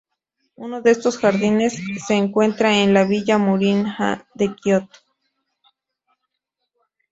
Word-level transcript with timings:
Uno 0.55 0.81
de 0.81 0.89
estos 0.89 1.19
jardines 1.19 1.79
se 2.07 2.15
encuentra 2.15 2.79
en 2.79 2.91
la 2.91 3.03
villa 3.03 3.37
Murin-an 3.37 4.25
de 4.33 4.55
Kioto. 4.55 4.97